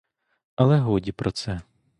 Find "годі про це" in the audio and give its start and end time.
0.79-1.61